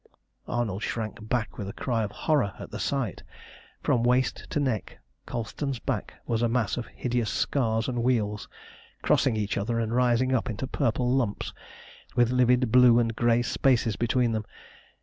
Arnold 0.47 0.81
shrank 0.81 1.29
back 1.29 1.59
with 1.59 1.69
a 1.69 1.73
cry 1.73 2.01
of 2.01 2.09
horror 2.09 2.55
at 2.57 2.71
the 2.71 2.79
sight. 2.79 3.21
From 3.83 4.01
waist 4.01 4.47
to 4.49 4.59
neck 4.59 4.97
Colston's 5.27 5.77
back 5.77 6.15
was 6.25 6.41
a 6.41 6.49
mass 6.49 6.75
of 6.75 6.87
hideous 6.87 7.29
scars 7.29 7.87
and 7.87 7.99
wheals, 8.01 8.47
crossing 9.03 9.35
each 9.35 9.59
other 9.59 9.77
and 9.79 9.93
rising 9.95 10.33
up 10.33 10.49
into 10.49 10.65
purple 10.65 11.07
lumps, 11.07 11.53
with 12.15 12.31
livid 12.31 12.71
blue 12.71 12.97
and 12.97 13.15
grey 13.15 13.43
spaces 13.43 13.95
between 13.95 14.31
them. 14.31 14.43